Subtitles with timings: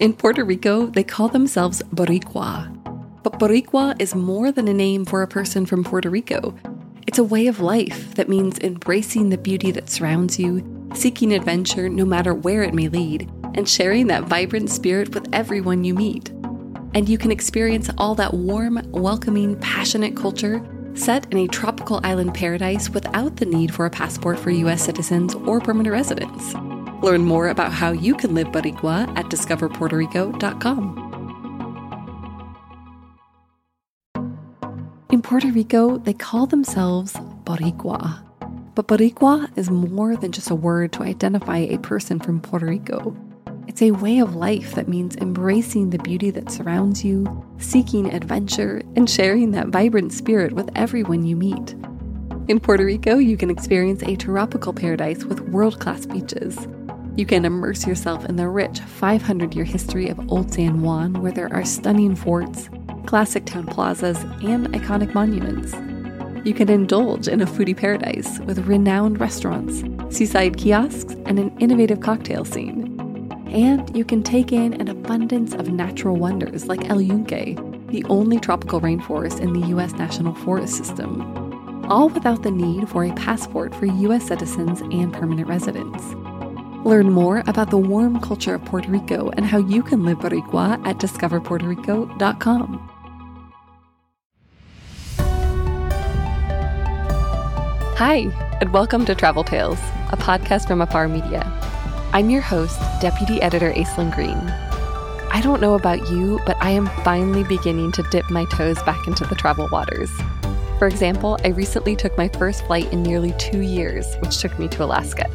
[0.00, 2.72] In Puerto Rico, they call themselves Boricua.
[3.24, 6.54] But Boricua is more than a name for a person from Puerto Rico.
[7.08, 10.62] It's a way of life that means embracing the beauty that surrounds you,
[10.94, 15.82] seeking adventure no matter where it may lead, and sharing that vibrant spirit with everyone
[15.82, 16.28] you meet.
[16.94, 22.34] And you can experience all that warm, welcoming, passionate culture set in a tropical island
[22.34, 26.54] paradise without the need for a passport for US citizens or permanent residents.
[27.02, 31.08] Learn more about how you can live Boricua at discoverpuertorico.com.
[35.10, 38.24] In Puerto Rico, they call themselves Boricua.
[38.74, 43.16] But Boricua is more than just a word to identify a person from Puerto Rico.
[43.66, 47.26] It's a way of life that means embracing the beauty that surrounds you,
[47.58, 51.74] seeking adventure, and sharing that vibrant spirit with everyone you meet.
[52.48, 56.66] In Puerto Rico, you can experience a tropical paradise with world class beaches.
[57.18, 61.32] You can immerse yourself in the rich 500 year history of Old San Juan, where
[61.32, 62.70] there are stunning forts,
[63.06, 65.72] classic town plazas, and iconic monuments.
[66.46, 69.82] You can indulge in a foodie paradise with renowned restaurants,
[70.16, 72.96] seaside kiosks, and an innovative cocktail scene.
[73.48, 77.56] And you can take in an abundance of natural wonders like El Yunque,
[77.88, 79.92] the only tropical rainforest in the U.S.
[79.94, 84.28] National Forest System, all without the need for a passport for U.S.
[84.28, 86.14] citizens and permanent residents.
[86.84, 90.80] Learn more about the warm culture of Puerto Rico and how you can live Boricua
[90.86, 92.90] at discoverpuertorico.com.
[97.96, 99.80] Hi, and welcome to Travel Tales,
[100.12, 101.42] a podcast from Afar Media.
[102.12, 104.36] I'm your host, Deputy Editor Aislyn Greene.
[105.32, 109.08] I don't know about you, but I am finally beginning to dip my toes back
[109.08, 110.10] into the travel waters.
[110.78, 114.68] For example, I recently took my first flight in nearly two years, which took me
[114.68, 115.28] to Alaska.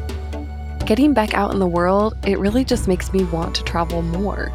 [0.86, 4.52] Getting back out in the world, it really just makes me want to travel more.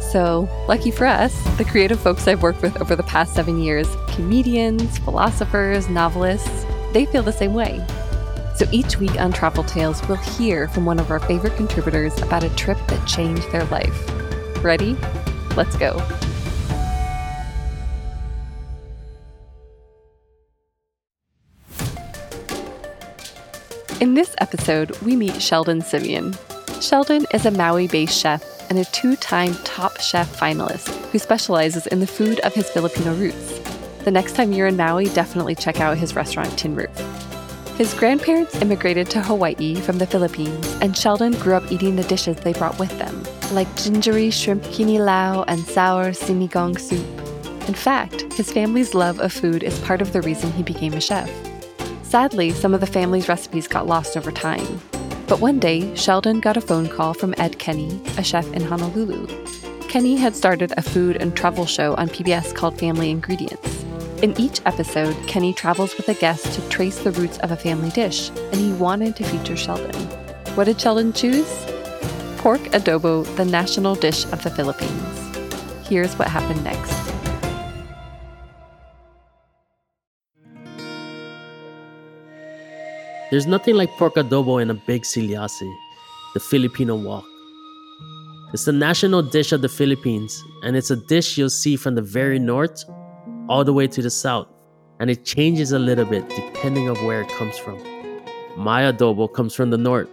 [0.00, 3.86] So, lucky for us, the creative folks I've worked with over the past seven years
[4.08, 7.84] comedians, philosophers, novelists they feel the same way.
[8.56, 12.42] So each week on Travel Tales, we'll hear from one of our favorite contributors about
[12.42, 14.64] a trip that changed their life.
[14.64, 14.96] Ready?
[15.54, 15.96] Let's go.
[24.00, 26.32] In this episode, we meet Sheldon Simeon.
[26.80, 31.88] Sheldon is a Maui based chef and a two time Top Chef finalist who specializes
[31.88, 33.58] in the food of his Filipino roots.
[34.04, 36.96] The next time you're in Maui, definitely check out his restaurant, Tin Roof.
[37.76, 42.36] His grandparents immigrated to Hawaii from the Philippines, and Sheldon grew up eating the dishes
[42.36, 47.04] they brought with them, like gingery shrimp kinilaw and sour sinigang soup.
[47.66, 51.00] In fact, his family's love of food is part of the reason he became a
[51.00, 51.28] chef.
[52.08, 54.80] Sadly, some of the family's recipes got lost over time.
[55.26, 59.26] But one day, Sheldon got a phone call from Ed Kenney, a chef in Honolulu.
[59.88, 63.84] Kenney had started a food and travel show on PBS called Family Ingredients.
[64.22, 67.90] In each episode, Kenney travels with a guest to trace the roots of a family
[67.90, 69.94] dish, and he wanted to feature Sheldon.
[70.54, 71.66] What did Sheldon choose?
[72.38, 75.86] Pork adobo, the national dish of the Philippines.
[75.86, 77.17] Here's what happened next.
[83.30, 85.70] There's nothing like pork adobo in a big siliasi,
[86.32, 87.26] the Filipino wok.
[88.54, 92.00] It's the national dish of the Philippines, and it's a dish you'll see from the
[92.00, 92.84] very north
[93.50, 94.48] all the way to the south,
[94.98, 97.76] and it changes a little bit depending of where it comes from.
[98.56, 100.08] My adobo comes from the north.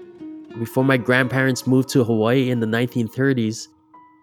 [0.59, 3.69] Before my grandparents moved to Hawaii in the 1930s,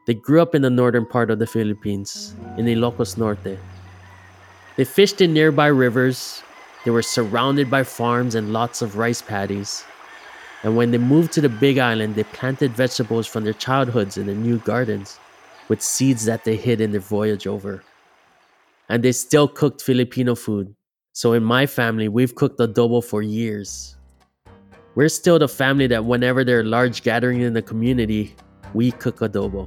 [0.06, 3.58] they grew up in the northern part of the Philippines, in Ilocos Norte.
[4.76, 6.42] They fished in nearby rivers,
[6.84, 9.84] they were surrounded by farms and lots of rice paddies.
[10.62, 14.26] And when they moved to the Big Island, they planted vegetables from their childhoods in
[14.26, 15.18] the new gardens
[15.68, 17.82] with seeds that they hid in their voyage over
[18.92, 20.74] and they still cooked Filipino food.
[21.14, 23.96] So in my family, we've cooked adobo for years.
[24.94, 28.36] We're still the family that whenever there are large gatherings in the community,
[28.74, 29.66] we cook adobo.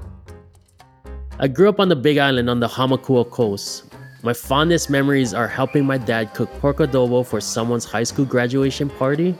[1.40, 3.95] I grew up on the Big Island on the Hamakua coast.
[4.24, 8.90] My fondest memories are helping my dad cook pork adobo for someone's high school graduation
[8.90, 9.36] party,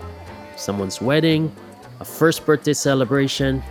[0.58, 1.54] someone's wedding,
[2.00, 3.64] a first birthday celebration.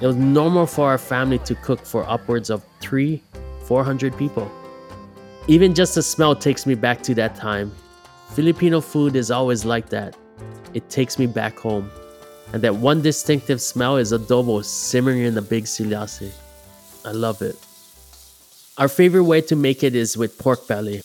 [0.00, 3.22] It was normal for our family to cook for upwards of three,
[3.64, 4.50] 400 people.
[5.48, 7.72] Even just the smell takes me back to that time.
[8.30, 10.16] Filipino food is always like that.
[10.74, 11.90] It takes me back home.
[12.52, 16.30] And that one distinctive smell is adobo simmering in the big siliasi.
[17.04, 17.56] I love it.
[18.78, 21.02] Our favorite way to make it is with pork belly.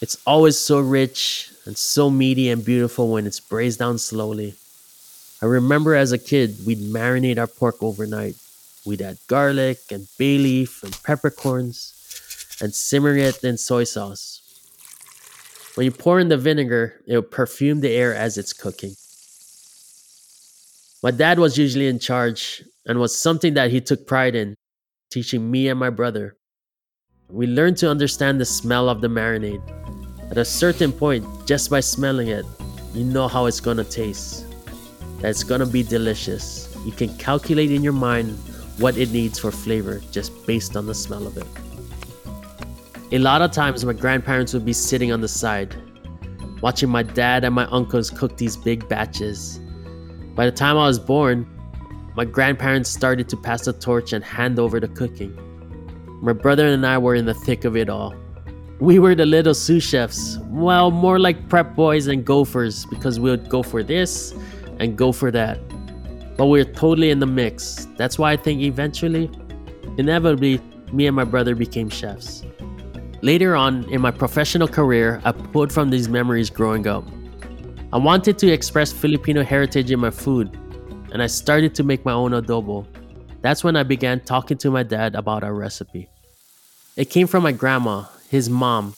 [0.00, 4.54] It's always so rich and so meaty and beautiful when it's braised down slowly.
[5.42, 8.36] I remember as a kid, we'd marinate our pork overnight,
[8.88, 11.92] We'd add garlic and bay leaf and peppercorns
[12.62, 14.40] and simmer it in soy sauce.
[15.74, 18.94] When you pour in the vinegar, it will perfume the air as it's cooking.
[21.02, 24.54] My dad was usually in charge and was something that he took pride in,
[25.10, 26.34] teaching me and my brother.
[27.30, 29.60] We learn to understand the smell of the marinade.
[30.30, 32.46] At a certain point, just by smelling it,
[32.94, 34.46] you know how it's gonna taste.
[35.20, 36.74] That it's gonna be delicious.
[36.86, 38.30] You can calculate in your mind
[38.78, 41.46] what it needs for flavor just based on the smell of it.
[43.12, 45.76] A lot of times, my grandparents would be sitting on the side,
[46.62, 49.60] watching my dad and my uncles cook these big batches.
[50.34, 51.46] By the time I was born,
[52.16, 55.38] my grandparents started to pass the torch and hand over the cooking.
[56.20, 58.12] My brother and I were in the thick of it all.
[58.80, 63.30] We were the little sous chefs, well, more like prep boys and gophers because we
[63.30, 64.34] would go for this
[64.80, 65.60] and go for that.
[66.36, 67.86] But we we're totally in the mix.
[67.96, 69.30] That's why I think eventually,
[69.96, 70.60] inevitably,
[70.92, 72.44] me and my brother became chefs.
[73.22, 77.04] Later on in my professional career, I pulled from these memories growing up.
[77.92, 80.56] I wanted to express Filipino heritage in my food,
[81.12, 82.86] and I started to make my own adobo.
[83.40, 86.08] That's when I began talking to my dad about our recipe.
[86.96, 88.94] It came from my grandma, his mom,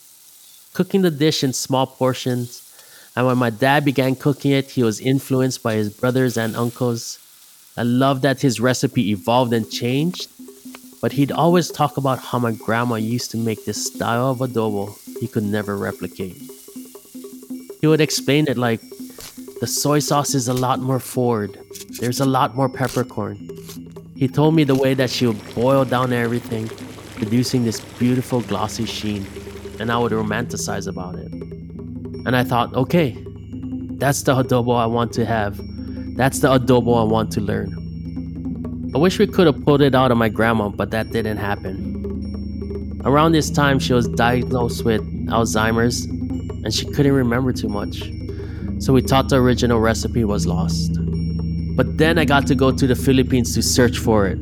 [0.72, 2.66] cooking the dish in small portions,
[3.14, 7.18] and when my dad began cooking it, he was influenced by his brothers and uncles.
[7.76, 10.30] I love that his recipe evolved and changed,
[11.02, 14.96] but he'd always talk about how my grandma used to make this style of adobo
[15.20, 16.40] he could never replicate.
[17.82, 18.80] He would explain it like
[19.60, 21.58] the soy sauce is a lot more forward,
[21.98, 23.59] there's a lot more peppercorn.
[24.20, 26.68] He told me the way that she would boil down everything,
[27.16, 29.26] producing this beautiful glossy sheen,
[29.80, 31.32] and I would romanticize about it.
[31.32, 33.16] And I thought, okay,
[33.96, 35.58] that's the adobo I want to have.
[36.18, 38.92] That's the adobo I want to learn.
[38.94, 43.00] I wish we could have pulled it out of my grandma, but that didn't happen.
[43.06, 48.02] Around this time, she was diagnosed with Alzheimer's and she couldn't remember too much.
[48.80, 50.99] So we thought the original recipe was lost.
[51.76, 54.38] But then I got to go to the Philippines to search for it.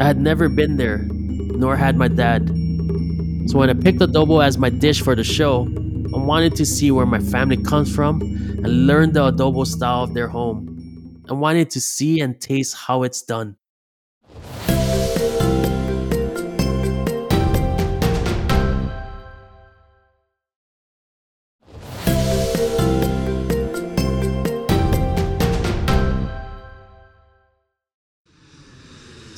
[0.00, 2.48] I had never been there, nor had my dad.
[3.46, 5.68] So when I picked adobo as my dish for the show,
[6.14, 10.14] I wanted to see where my family comes from and learn the adobo style of
[10.14, 10.66] their home
[11.28, 13.56] and wanted to see and taste how it's done.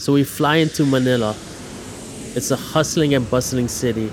[0.03, 1.31] So we fly into Manila.
[2.35, 4.11] It's a hustling and bustling city.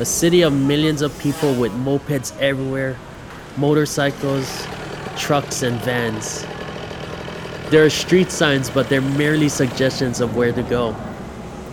[0.00, 2.98] A city of millions of people with mopeds everywhere,
[3.56, 4.66] motorcycles,
[5.16, 6.44] trucks, and vans.
[7.70, 10.96] There are street signs, but they're merely suggestions of where to go.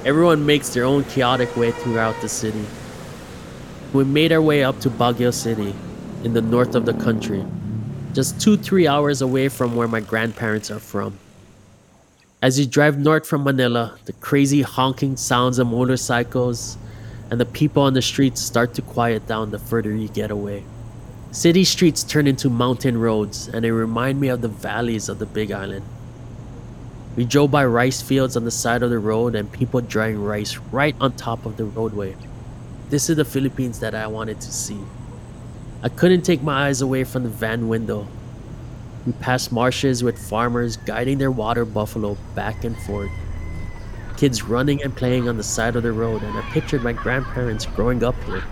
[0.05, 2.63] Everyone makes their own chaotic way throughout the city.
[3.91, 5.73] We made our way up to Baguio City,
[6.23, 7.43] in the north of the country,
[8.13, 11.17] just two, three hours away from where my grandparents are from.
[12.41, 16.77] As you drive north from Manila, the crazy honking sounds of motorcycles
[17.29, 20.63] and the people on the streets start to quiet down the further you get away.
[21.31, 25.25] City streets turn into mountain roads and they remind me of the valleys of the
[25.25, 25.85] Big Island.
[27.17, 30.55] We drove by rice fields on the side of the road and people drying rice
[30.71, 32.15] right on top of the roadway.
[32.89, 34.79] This is the Philippines that I wanted to see.
[35.83, 38.07] I couldn't take my eyes away from the van window.
[39.05, 43.11] We passed marshes with farmers guiding their water buffalo back and forth.
[44.17, 47.65] Kids running and playing on the side of the road, and I pictured my grandparents
[47.65, 48.43] growing up here.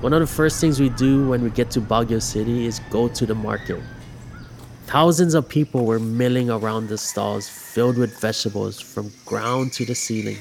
[0.00, 3.08] One of the first things we do when we get to Baguio City is go
[3.08, 3.82] to the market.
[4.86, 9.94] Thousands of people were milling around the stalls filled with vegetables from ground to the
[9.94, 10.38] ceiling.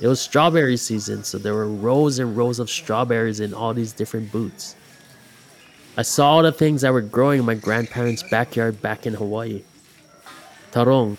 [0.00, 3.92] It was strawberry season, so there were rows and rows of strawberries in all these
[3.92, 4.76] different booths.
[5.96, 9.62] I saw all the things that were growing in my grandparents' backyard back in Hawaii.
[10.72, 11.16] Tarong,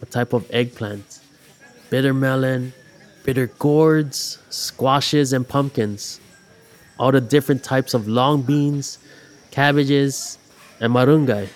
[0.00, 1.20] a type of eggplant,
[1.90, 2.72] bitter melon,
[3.24, 6.20] bitter gourds, squashes, and pumpkins
[6.98, 8.98] all the different types of long beans,
[9.50, 10.38] cabbages,
[10.80, 11.48] and marunggay,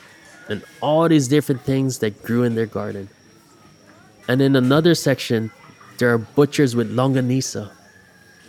[0.49, 3.09] and all these different things that grew in their garden.
[4.29, 5.51] And in another section,
[5.99, 7.71] there are butchers with longanisa,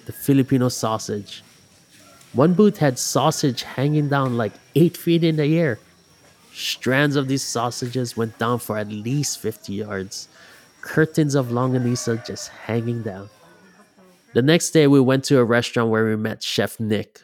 [0.06, 1.44] the Filipino sausage.
[2.34, 5.80] One booth had sausage hanging down like 8 feet in the air.
[6.54, 10.28] Strands of these sausages went down for at least 50 yards.
[10.82, 13.30] Curtains of longanisa just hanging down.
[14.34, 17.22] The next day, we went to a restaurant where we met Chef Nick.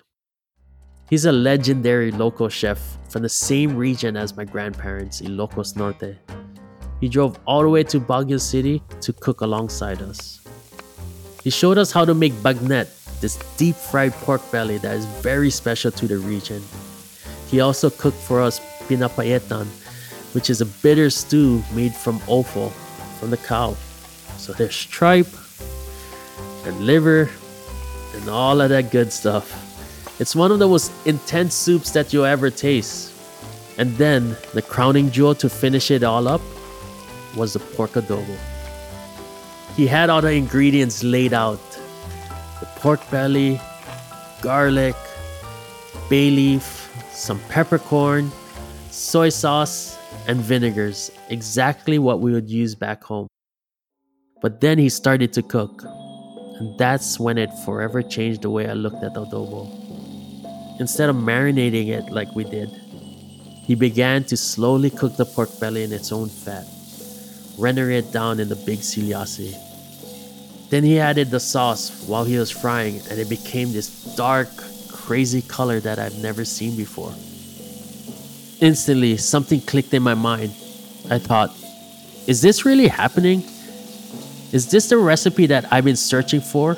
[1.09, 6.17] He's a legendary local chef from the same region as my grandparents, Ilocos Norte.
[6.99, 10.41] he drove all the way to Baguio City to cook alongside us.
[11.43, 12.89] He showed us how to make bagnet,
[13.21, 16.61] this deep fried pork belly that is very special to the region.
[17.49, 19.65] He also cooked for us pinapaitan,
[20.33, 22.69] which is a bitter stew made from offal,
[23.19, 23.75] from the cow.
[24.37, 25.27] So there's tripe
[26.65, 27.29] and liver
[28.15, 29.63] and all of that good stuff.
[30.19, 33.13] It's one of the most intense soups that you'll ever taste.
[33.77, 36.41] And then the crowning jewel to finish it all up
[37.35, 38.37] was the pork adobo.
[39.75, 41.59] He had all the ingredients laid out
[42.77, 43.59] pork belly,
[44.41, 44.95] garlic,
[46.09, 48.31] bay leaf, some peppercorn,
[48.91, 53.27] soy sauce, and vinegars, exactly what we would use back home.
[54.41, 55.83] But then he started to cook,
[56.59, 59.67] and that's when it forever changed the way I looked at adobo.
[60.79, 62.69] Instead of marinating it like we did,
[63.65, 66.67] he began to slowly cook the pork belly in its own fat,
[67.57, 69.57] rendering it down in the big siliasi.
[70.69, 74.49] Then he added the sauce while he was frying, and it became this dark,
[74.91, 77.13] crazy color that I've never seen before.
[78.59, 80.51] Instantly, something clicked in my mind.
[81.09, 81.55] I thought,
[82.27, 83.43] is this really happening?
[84.51, 86.75] Is this the recipe that I've been searching for?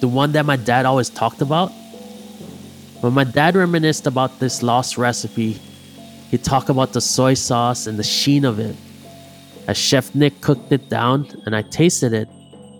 [0.00, 1.70] The one that my dad always talked about?
[3.00, 5.58] When my dad reminisced about this lost recipe,
[6.30, 8.76] he talked about the soy sauce and the sheen of it.
[9.66, 12.28] As Chef Nick cooked it down and I tasted it,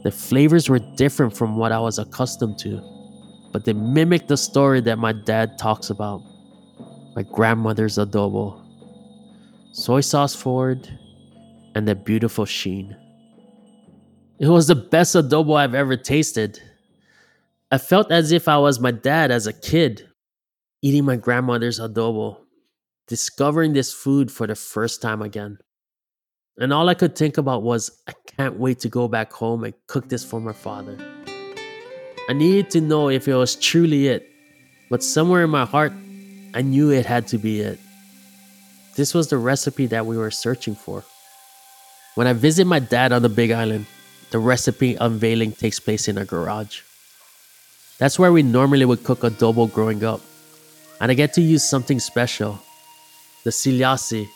[0.02, 2.80] the flavors were different from what I was accustomed to,
[3.52, 6.22] but they mimicked the story that my dad talks about
[7.16, 8.62] my grandmother's adobo,
[9.72, 10.88] soy sauce forward,
[11.74, 12.96] and the beautiful sheen.
[14.38, 16.60] It was the best adobo I've ever tasted.
[17.72, 20.08] I felt as if I was my dad as a kid,
[20.80, 22.38] eating my grandmother's adobo,
[23.08, 25.58] discovering this food for the first time again.
[26.60, 29.74] And all I could think about was, I can't wait to go back home and
[29.86, 30.98] cook this for my father.
[32.28, 34.28] I needed to know if it was truly it,
[34.90, 35.92] but somewhere in my heart,
[36.54, 37.78] I knew it had to be it.
[38.96, 41.04] This was the recipe that we were searching for.
[42.16, 43.86] When I visit my dad on the Big Island,
[44.30, 46.82] the recipe unveiling takes place in a garage.
[47.98, 50.20] That's where we normally would cook adobo growing up.
[51.00, 52.58] And I get to use something special
[53.44, 54.26] the siliasi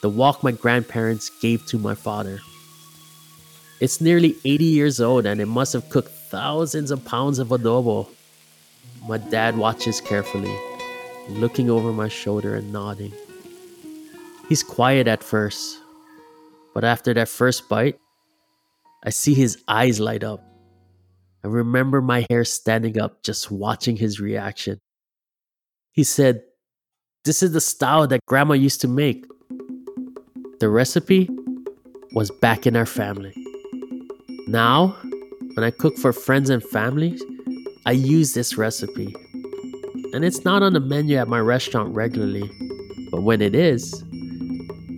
[0.00, 2.40] the walk my grandparents gave to my father.
[3.80, 8.08] It's nearly 80 years old and it must have cooked thousands of pounds of adobo.
[9.06, 10.54] My dad watches carefully,
[11.28, 13.12] looking over my shoulder and nodding.
[14.48, 15.78] He's quiet at first,
[16.74, 17.98] but after that first bite,
[19.02, 20.44] I see his eyes light up.
[21.42, 24.78] I remember my hair standing up just watching his reaction.
[25.92, 26.42] He said,
[27.24, 29.24] This is the style that grandma used to make.
[30.60, 31.26] The recipe
[32.12, 33.32] was back in our family.
[34.46, 34.88] Now,
[35.54, 37.18] when I cook for friends and family,
[37.86, 39.16] I use this recipe.
[40.12, 42.50] And it's not on the menu at my restaurant regularly,
[43.10, 44.04] but when it is,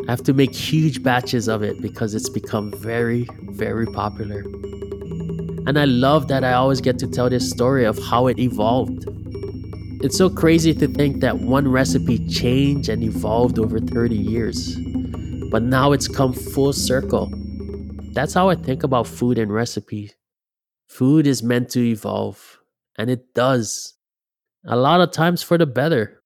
[0.08, 4.40] I have to make huge batches of it because it's become very, very popular.
[4.40, 9.04] And I love that I always get to tell this story of how it evolved.
[10.02, 14.76] It's so crazy to think that one recipe changed and evolved over 30 years
[15.52, 17.30] but now it's come full circle.
[18.14, 20.14] That's how I think about food and recipes.
[20.88, 22.58] Food is meant to evolve,
[22.96, 23.92] and it does.
[24.66, 26.22] A lot of times for the better.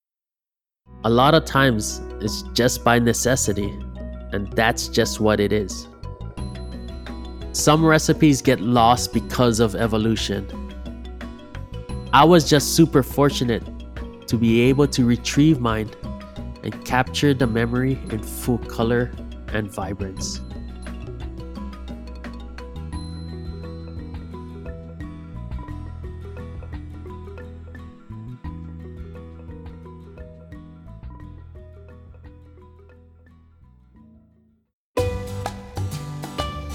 [1.03, 3.69] A lot of times it's just by necessity,
[4.31, 5.89] and that's just what it is.
[7.51, 10.47] Some recipes get lost because of evolution.
[12.13, 13.63] I was just super fortunate
[14.27, 15.91] to be able to retrieve mine
[16.67, 19.09] and capture the memory in full color
[19.53, 20.41] and vibrance.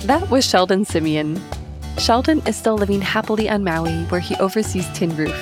[0.06, 1.40] That was Sheldon Simeon.
[1.98, 5.38] Sheldon is still living happily on Maui, where he oversees Tin Roof.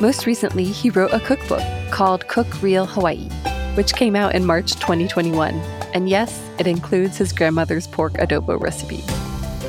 [0.00, 3.28] Most recently, he wrote a cookbook called Cook Real Hawaii
[3.74, 5.54] which came out in March 2021.
[5.94, 9.02] And yes, it includes his grandmother's pork adobo recipe.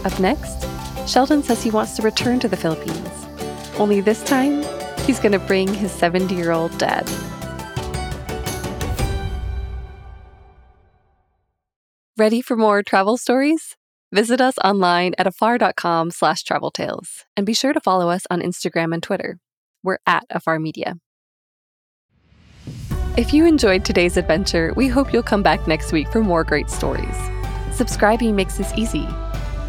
[0.06, 0.66] Up next,
[1.08, 3.10] Sheldon says he wants to return to the Philippines.
[3.78, 4.64] Only this time,
[5.06, 7.10] he's going to bring his 70 year old dad.
[12.18, 13.76] Ready for more travel stories?
[14.12, 18.42] Visit us online at afar.com slash travel tales and be sure to follow us on
[18.42, 19.40] Instagram and Twitter.
[19.84, 20.98] We're at Afar Media.
[23.18, 26.70] If you enjoyed today's adventure, we hope you'll come back next week for more great
[26.70, 27.16] stories.
[27.74, 29.06] subscribing makes this easy.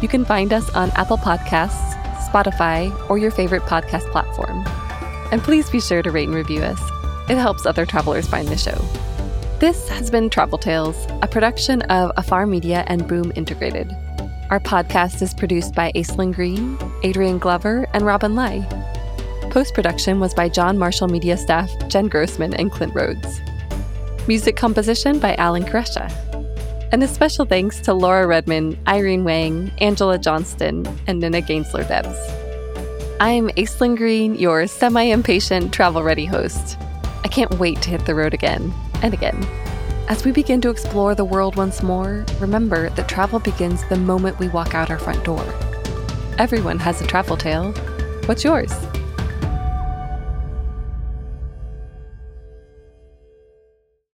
[0.01, 1.93] You can find us on Apple Podcasts,
[2.29, 4.63] Spotify, or your favorite podcast platform.
[5.33, 6.79] And please be sure to rate and review us.
[7.29, 8.77] It helps other travelers find the show.
[9.59, 13.91] This has been Travel Tales, a production of Afar Media and Boom Integrated.
[14.51, 18.92] Our podcast is produced by Aislyn Greene, Adrian Glover, and Robin Lai.
[19.53, 23.39] Post production was by John Marshall Media staff Jen Grossman and Clint Rhodes.
[24.27, 26.11] Music composition by Alan Koresha.
[26.91, 32.17] And a special thanks to Laura Redman, Irene Wang, Angela Johnston, and Nina Gainsler Debs.
[33.19, 36.75] I'm Aislyn Greene, your semi impatient travel ready host.
[37.23, 39.39] I can't wait to hit the road again and again.
[40.09, 44.39] As we begin to explore the world once more, remember that travel begins the moment
[44.39, 45.45] we walk out our front door.
[46.39, 47.71] Everyone has a travel tale.
[48.25, 48.73] What's yours?